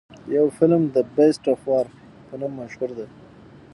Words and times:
يو 0.35 0.45
فلم 0.57 0.81
The 0.95 1.03
Beast 1.15 1.43
of 1.53 1.59
War 1.69 1.85
په 2.27 2.33
نوم 2.41 2.51
مشهور 2.59 2.91
دے. 2.97 3.07